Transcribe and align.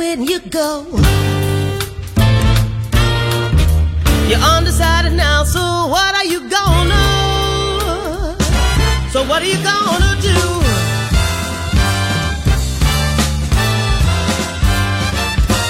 When 0.00 0.22
you 0.22 0.40
go. 0.48 0.86
You're 4.28 4.44
undecided 4.56 5.12
now, 5.12 5.44
so 5.44 5.60
what 5.94 6.12
are 6.14 6.24
you 6.24 6.40
gonna? 6.48 7.04
So 9.12 9.18
what 9.28 9.42
are 9.42 9.50
you 9.54 9.60
gonna 9.72 10.12
do? 10.30 10.38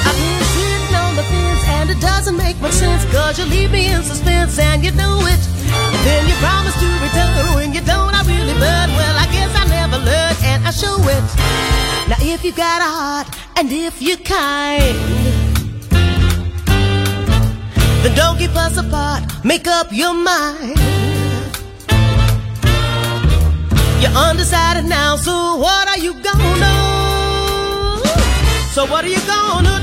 I've 0.06 0.16
been 0.22 0.42
sitting 0.54 0.94
on 1.04 1.12
the 1.18 1.26
fence 1.32 1.64
and 1.76 1.90
it 1.90 2.00
doesn't 2.00 2.36
make 2.36 2.56
much 2.60 2.76
sense 2.84 3.04
Cause 3.06 3.36
you 3.36 3.46
leave 3.46 3.72
me 3.72 3.92
in 3.92 4.02
suspense 4.04 4.60
and 4.60 4.84
you 4.84 4.92
know 4.92 5.18
it 5.32 5.42
then 6.04 6.22
you 6.28 6.34
promise 6.46 6.76
to 6.82 6.88
return 7.06 7.54
when 7.56 7.74
you 7.74 7.80
don't 7.80 8.14
I 8.14 8.22
really 8.32 8.56
burn 8.64 8.88
Well 8.98 9.16
I 9.24 9.26
guess 9.34 9.50
I 9.62 9.64
never 9.78 9.98
learned 9.98 10.38
and 10.50 10.60
I 10.68 10.70
show 10.70 10.96
it 11.16 11.24
Now 12.10 12.20
if 12.34 12.44
you 12.44 12.52
got 12.52 12.80
a 12.80 12.90
heart 12.98 13.39
and 13.60 13.70
if 13.72 14.00
you're 14.00 14.16
kind 14.16 14.96
Then 18.02 18.14
don't 18.16 18.38
keep 18.38 18.56
us 18.56 18.78
apart, 18.78 19.22
make 19.44 19.66
up 19.68 19.88
your 19.92 20.14
mind 20.14 20.78
You're 24.00 24.16
undecided 24.28 24.86
now, 24.86 25.16
so 25.16 25.56
what 25.56 25.86
are 25.88 25.98
you 25.98 26.14
gonna? 26.22 26.74
So 28.72 28.86
what 28.86 29.04
are 29.04 29.08
you 29.08 29.20
gonna 29.26 29.79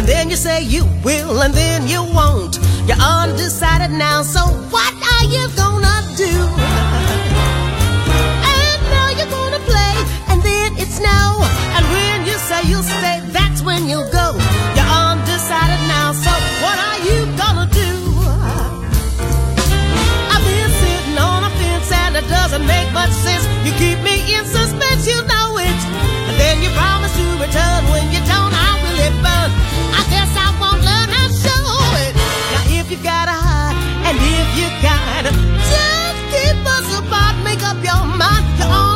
And 0.00 0.08
then 0.08 0.30
you 0.30 0.36
say 0.36 0.62
you 0.62 0.86
will, 1.04 1.42
and 1.42 1.52
then 1.52 1.86
you 1.86 2.02
won't. 2.02 2.56
You're 2.88 2.96
undecided 2.96 3.90
now, 3.90 4.22
so 4.22 4.40
what 4.72 4.94
are 4.96 5.24
you 5.28 5.44
gonna 5.60 6.00
do? 6.16 6.32
And 8.56 8.80
now 8.96 9.08
you're 9.18 9.28
gonna 9.28 9.60
play, 9.68 9.96
and 10.32 10.40
then 10.40 10.72
it's 10.80 10.98
no. 11.04 11.44
And 11.76 11.84
when 11.92 12.24
you 12.24 12.32
say 12.48 12.64
you'll 12.64 12.82
stay, 12.82 13.20
that's 13.28 13.60
when 13.60 13.90
you'll 13.90 14.08
go. 14.10 14.40
You're 14.72 14.92
undecided 15.04 15.84
now, 15.84 16.16
so 16.16 16.32
what 16.64 16.78
are 16.88 17.00
you 17.04 17.28
gonna 17.36 17.68
do? 17.68 17.92
I've 20.32 20.44
been 20.48 20.70
sitting 20.80 21.18
on 21.20 21.44
a 21.44 21.52
fence, 21.60 21.92
and 21.92 22.16
it 22.16 22.26
doesn't 22.26 22.64
make 22.64 22.90
much 22.94 23.12
sense. 23.12 23.44
You 23.68 23.72
keep 23.76 24.00
me 24.00 24.16
in 24.32 24.46
suspense, 24.46 25.06
you 25.06 25.20
know 25.28 25.58
it. 25.60 25.80
And 26.32 26.40
then 26.40 26.62
you 26.64 26.70
promise 26.70 27.12
to 27.20 27.26
return 27.44 27.89
up 37.70 37.84
your 37.84 38.04
mind. 38.18 38.58
You're 38.58 38.89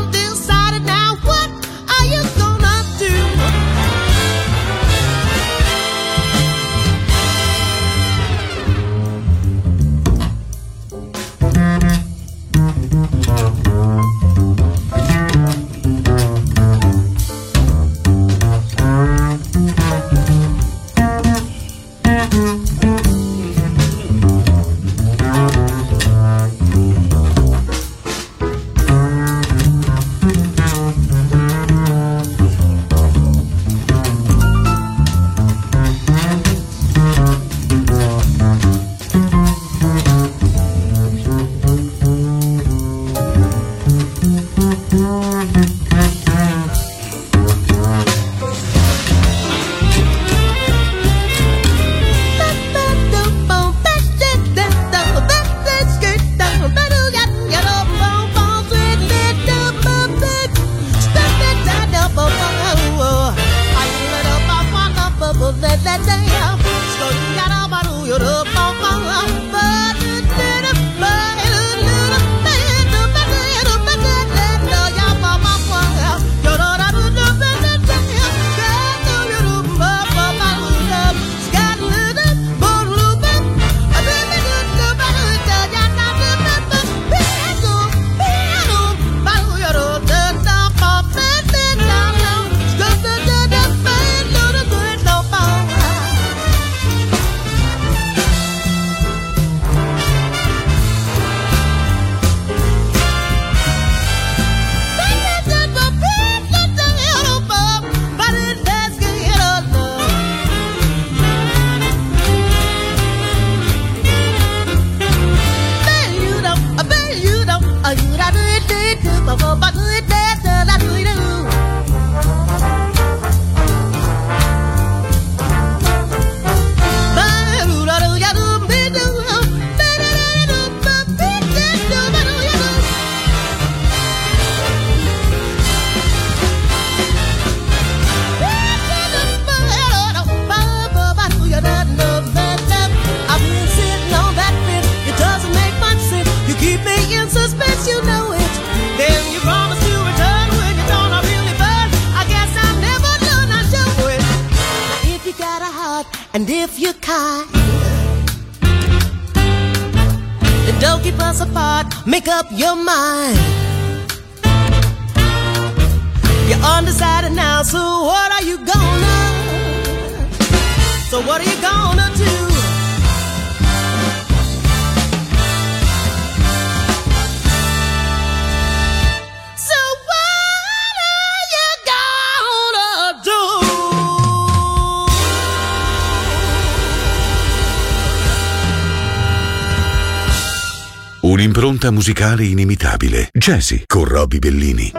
Un'impronta 191.85 191.91
musicale 191.91 192.45
inimitabile. 192.45 193.29
Jazzy 193.33 193.83
con 193.87 194.05
Robbie 194.05 194.39
Bellini. 194.39 194.93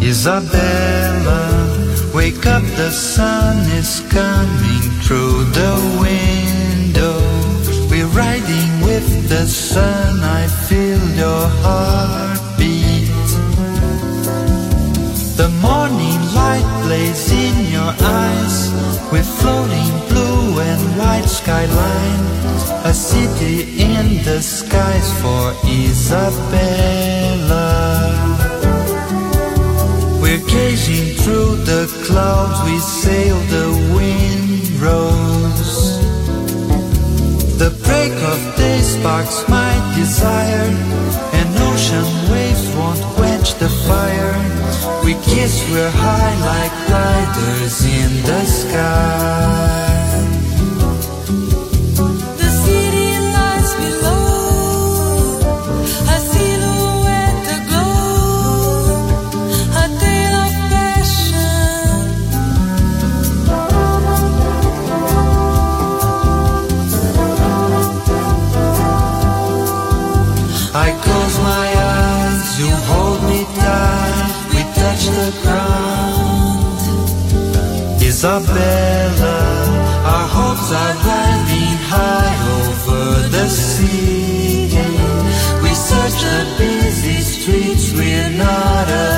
Isabella, 0.00 1.66
wake 2.12 2.46
up, 2.46 2.62
the 2.76 2.90
sun 2.90 3.58
is 3.78 4.02
coming 4.08 4.82
through 5.02 5.44
the 5.52 5.74
window. 6.00 7.20
We're 7.90 8.06
riding 8.06 8.82
with 8.82 9.28
the 9.28 9.46
sun, 9.46 10.20
I 10.20 10.46
feel 10.66 10.98
your 11.14 11.48
heartbeat. 11.62 13.08
The 15.36 15.48
morning 15.60 16.20
light 16.34 16.66
plays 16.82 17.30
in 17.30 17.70
your 17.70 17.94
eyes 18.00 18.67
with 19.12 19.26
floating 19.40 19.92
blue 20.08 20.60
and 20.60 20.80
white 20.98 21.28
skylines. 21.28 22.62
A 22.84 22.92
city 22.94 23.56
in 23.82 24.22
the 24.24 24.40
skies 24.40 25.12
for 25.20 25.54
Isabella. 25.64 27.18
We're 30.20 30.44
gazing 30.46 31.16
through 31.22 31.56
the 31.64 31.86
clouds, 32.06 32.58
we 32.68 32.78
sail 32.78 33.38
the 33.54 33.68
windrows. 33.94 35.72
The 37.58 37.70
break 37.86 38.12
of 38.32 38.38
day 38.56 38.80
sparks 38.80 39.48
my 39.48 39.72
desire, 39.96 40.68
and 41.38 41.48
ocean 41.70 42.08
waves 42.30 42.66
won't 42.76 43.02
quench 43.16 43.54
the 43.54 43.68
fire. 43.88 44.34
We 45.04 45.14
kiss, 45.38 45.70
we're 45.70 45.90
high 45.90 46.34
like 46.50 46.74
gliders 46.88 47.84
in 47.84 48.22
the 48.24 48.44
sky. 48.44 49.87
Isabella, 78.38 79.36
our 80.14 80.28
hopes 80.28 80.70
are 80.70 80.94
riding 81.10 81.78
high 81.90 82.36
over 82.62 83.28
the 83.34 83.48
sea. 83.48 84.78
We 85.60 85.74
search 85.74 86.22
the 86.22 86.54
busy 86.56 87.20
streets, 87.20 87.92
we're 87.92 88.30
not 88.30 88.88
alone 88.88 89.17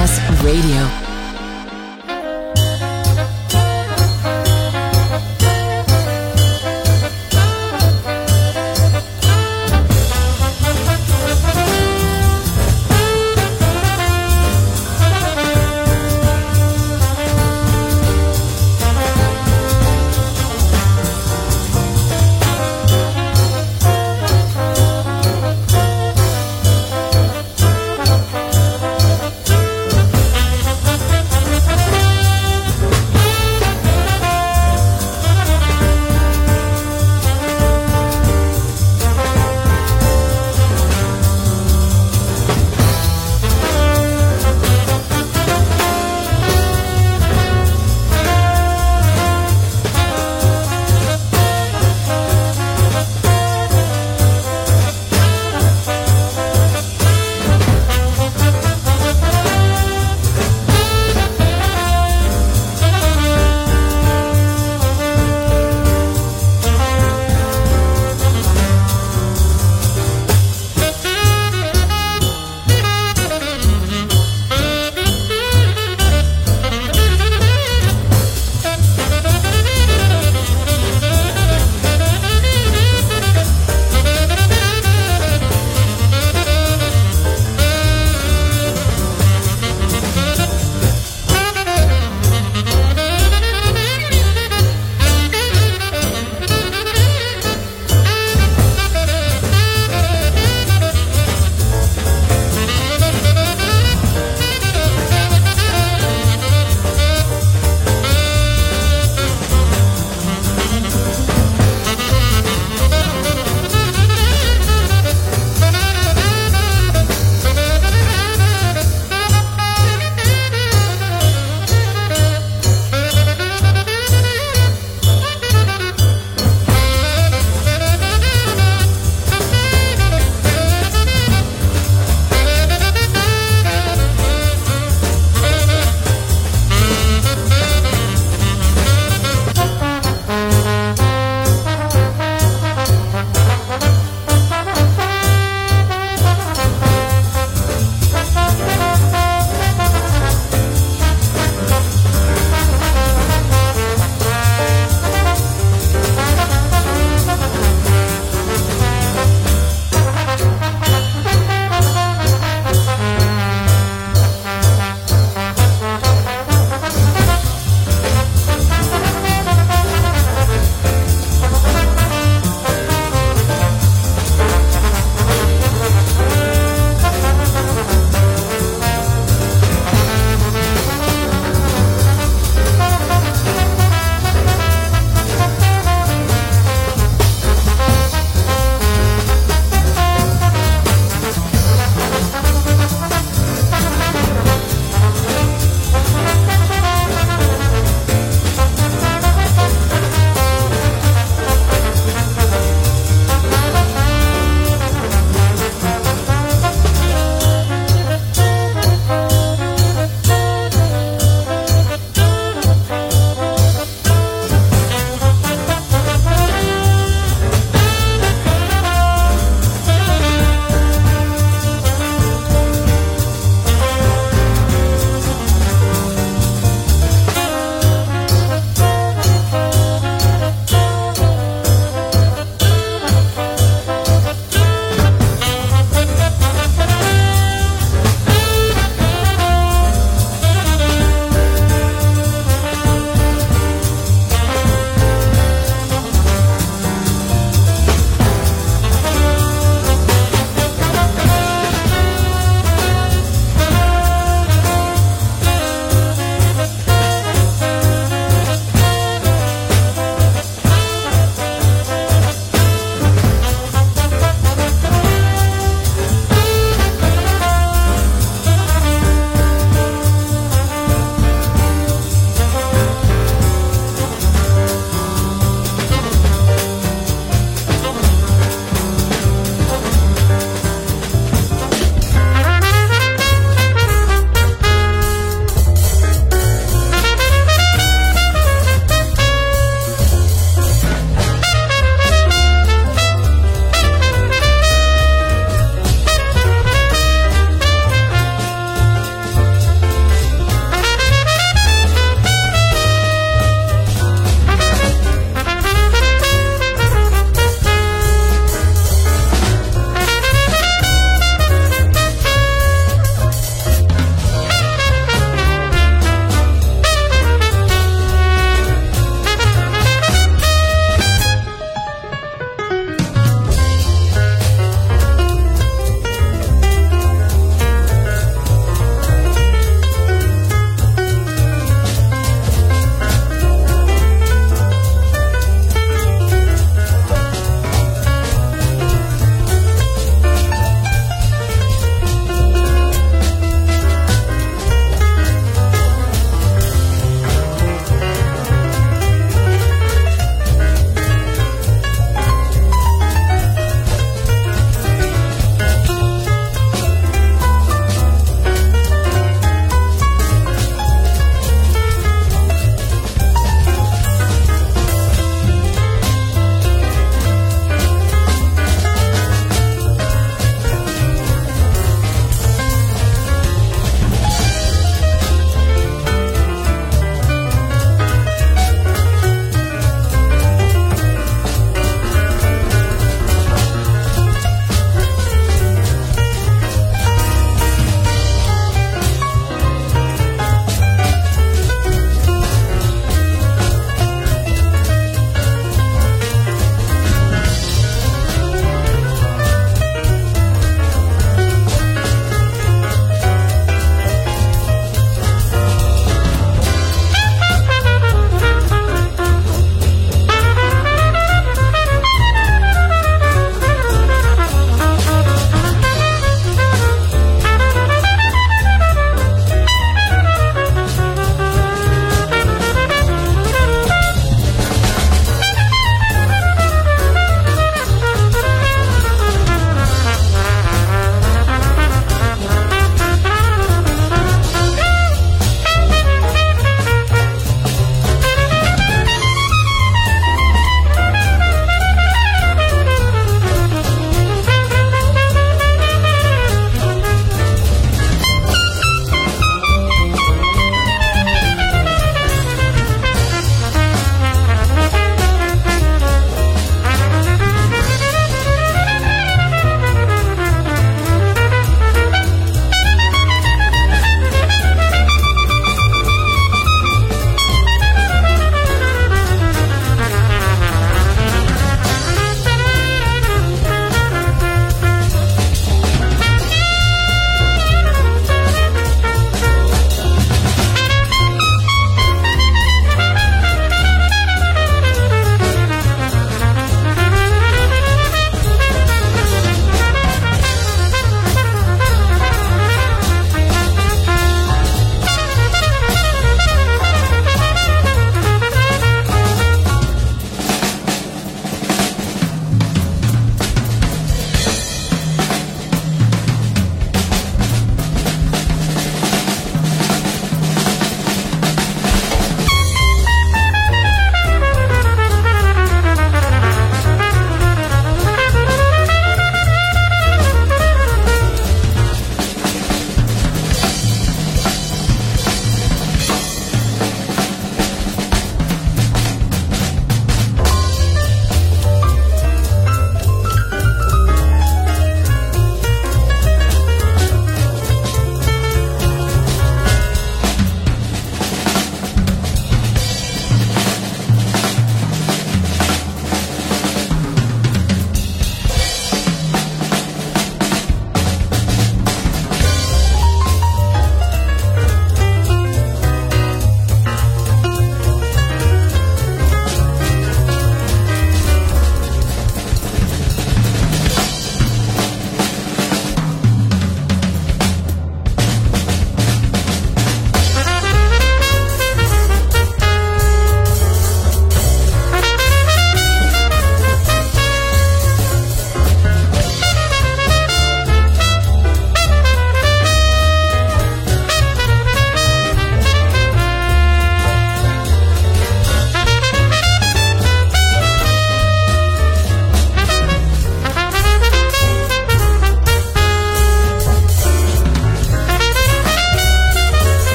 Radio. 0.00 1.09